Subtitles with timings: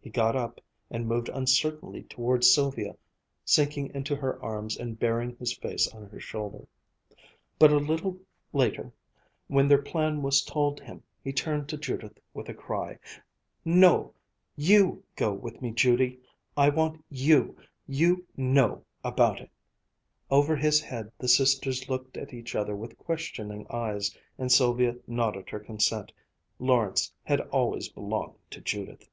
[0.00, 2.94] He got up and moved uncertainly towards Sylvia,
[3.42, 6.68] sinking into her arms and burying his face on her shoulder.
[7.58, 8.18] But a little
[8.52, 8.92] later
[9.46, 12.98] when their plan was told him, he turned to Judith with a cry:
[13.64, 14.12] "No,
[14.56, 16.20] you go with me, Judy!
[16.54, 17.56] I want you!
[17.86, 19.48] You 'know' about it."
[20.30, 25.48] Over his head the sisters looked at each other with questioning eyes; and Sylvia nodded
[25.48, 26.12] her consent.
[26.58, 29.08] Lawrence had always belonged to Judith.